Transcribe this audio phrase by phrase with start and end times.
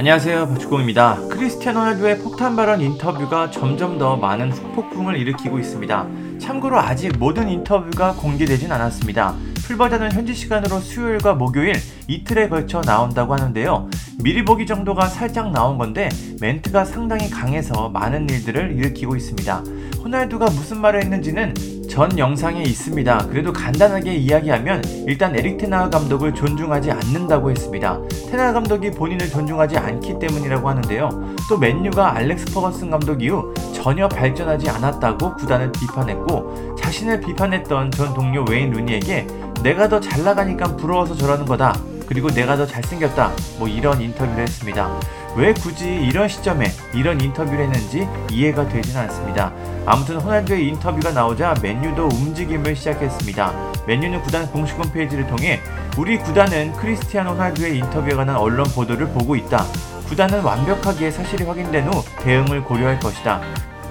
[0.00, 1.28] 안녕하세요 박주공입니다.
[1.28, 6.06] 크리스티아노 호날두의 폭탄 발언 인터뷰가 점점 더 많은 후폭풍을 일으키고 있습니다.
[6.40, 9.34] 참고로 아직 모든 인터뷰가 공개되진 않았습니다.
[9.66, 11.74] 풀버전은 현지 시간으로 수요일과 목요일
[12.08, 13.90] 이틀에 걸쳐 나온다고 하는데요.
[14.24, 16.08] 미리 보기 정도가 살짝 나온 건데
[16.40, 19.62] 멘트가 상당히 강해서 많은 일들을 일으키고 있습니다.
[20.02, 21.52] 호날두가 무슨 말을 했는지는
[21.90, 23.26] 전 영상에 있습니다.
[23.26, 27.98] 그래도 간단하게 이야기하면 일단 에릭 테나 감독을 존중하지 않는다고 했습니다.
[28.30, 31.08] 테나 감독이 본인을 존중하지 않기 때문이라고 하는데요.
[31.48, 38.44] 또 맨유가 알렉스 퍼거슨 감독 이후 전혀 발전하지 않았다고 구단을 비판했고 자신을 비판했던 전 동료
[38.48, 39.26] 웨인 루니에게
[39.64, 41.76] 내가 더 잘 나가니까 부러워서 저러는 거다.
[42.06, 43.32] 그리고 내가 더 잘생겼다.
[43.58, 44.88] 뭐 이런 인터뷰를 했습니다.
[45.36, 49.52] 왜 굳이 이런 시점에 이런 인터뷰를 했는지 이해가 되진 않습니다.
[49.86, 53.52] 아무튼 호날두의 인터뷰가 나오자 맨유도 움직임을 시작했습니다.
[53.86, 55.60] 맨유는 구단 공식 홈페이지를 통해
[55.96, 59.64] 우리 구단은 크리스티아노 호날두의 인터뷰에 관한 언론 보도를 보고 있다.
[60.08, 63.40] 구단은 완벽하게 사실이 확인된 후 대응을 고려할 것이다.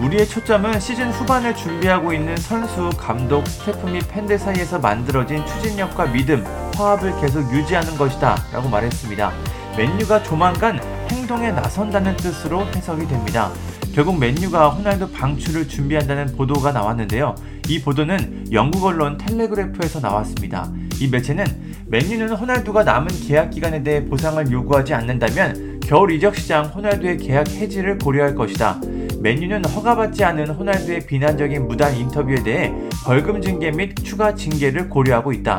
[0.00, 6.44] 우리의 초점은 시즌 후반을 준비하고 있는 선수, 감독, 스태프 및 팬들 사이에서 만들어진 추진력과 믿음,
[6.76, 8.36] 화합을 계속 유지하는 것이다.
[8.52, 9.32] 라고 말했습니다.
[9.76, 10.80] 맨유가 조만간
[11.10, 13.50] 행동에 나선다는 뜻으로 해석이 됩니다.
[13.94, 17.34] 결국 맨유가 호날두 방출을 준비한다는 보도가 나왔는데요.
[17.68, 20.70] 이 보도는 영국 언론 텔레그래프에서 나왔습니다.
[21.00, 21.44] 이 매체는
[21.86, 27.98] 맨유는 호날두가 남은 계약 기간에 대해 보상을 요구하지 않는다면 겨울 이적 시장 호날두의 계약 해지를
[27.98, 28.80] 고려할 것이다.
[29.20, 32.72] 맨유는 허가받지 않은 호날두의 비난적인 무단 인터뷰에 대해
[33.04, 35.58] 벌금 징계 및 추가 징계를 고려하고 있다.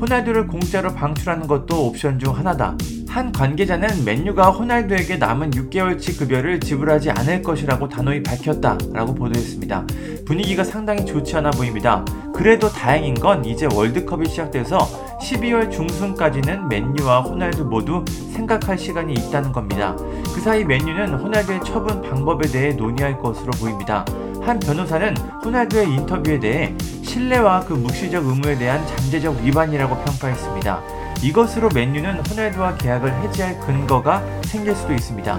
[0.00, 2.76] 호날두를 공짜로 방출하는 것도 옵션 중 하나다.
[3.10, 9.84] 한 관계자는 맨유가 호날두에게 남은 6개월치 급여를 지불하지 않을 것이라고 단호히 밝혔다라고 보도했습니다.
[10.24, 12.04] 분위기가 상당히 좋지 않아 보입니다.
[12.32, 14.78] 그래도 다행인 건 이제 월드컵이 시작돼서
[15.22, 19.96] 12월 중순까지는 맨유와 호날두 모두 생각할 시간이 있다는 겁니다.
[20.32, 24.04] 그 사이 맨유는 호날두의 처분 방법에 대해 논의할 것으로 보입니다.
[24.40, 30.99] 한 변호사는 호날두의 인터뷰에 대해 신뢰와 그 묵시적 의무에 대한 잠재적 위반이라고 평가했습니다.
[31.22, 35.34] 이것으로 맨유는 호날두와 계약을 해지할 근거가 생길 수도 있습니다.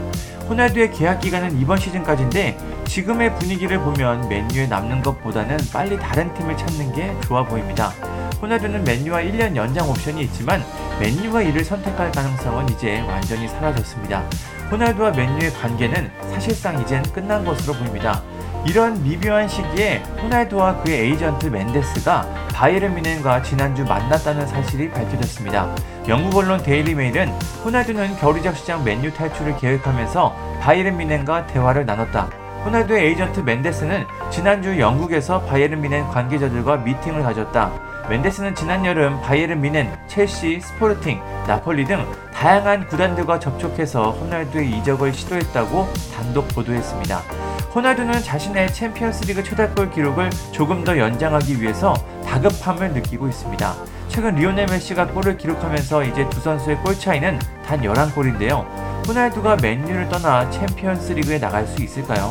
[0.48, 6.94] 호날두의 계약 기간은 이번 시즌까지인데 지금의 분위기를 보면 맨유에 남는 것보다는 빨리 다른 팀을 찾는
[6.94, 7.90] 게 좋아 보입니다.
[8.42, 10.62] 호날두는 맨유와 1년 연장 옵션이 있지만
[11.00, 14.24] 맨유가 이를 선택할 가능성은 이제 완전히 사라졌습니다.
[14.72, 18.22] 호날두와 맨유의 관계는 사실상 이젠 끝난 것으로 보입니다.
[18.66, 25.76] 이런 미묘한 시기에 호날두와 그의 에이전트 맨데스가 바이에른 미넨과 지난주 만났다는 사실이 밝혀졌습니다.
[26.08, 27.30] 영국 언론 데일리 메일은
[27.66, 32.30] 호날두는 겨울이적 시장 맨유 탈출을 계획하면서 바이에른 뮌헨과 대화를 나눴다.
[32.64, 37.72] 호날두의 에이전트 맨데스는 지난주 영국에서 바이에른 뮌헨 관계자들과 미팅을 가졌다.
[38.10, 45.88] 맨데스는 지난 여름 바이에른 뮌헨, 첼시, 스포르팅, 나폴리 등 다양한 구단들과 접촉해서 호날두의 이적을 시도했다고
[46.16, 47.51] 단독 보도했습니다.
[47.74, 51.94] 호날두는 자신의 챔피언스리그 최다골 기록을 조금 더 연장하기 위해서
[52.26, 53.76] 다급함을 느끼고 있습니다.
[54.10, 58.66] 최근 리오넬 메시가 골을 기록하면서 이제 두 선수의 골 차이는 단 11골인데요.
[59.08, 62.30] 호날두가 맨유를 떠나 챔피언스리그에 나갈 수 있을까요?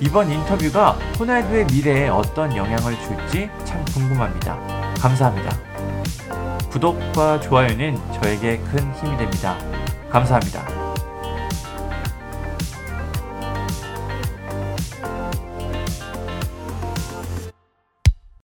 [0.00, 4.58] 이번 인터뷰가 호날두의 미래에 어떤 영향을 줄지 참 궁금합니다.
[4.98, 5.56] 감사합니다.
[6.70, 9.56] 구독과 좋아요는 저에게 큰 힘이 됩니다.
[10.10, 10.89] 감사합니다.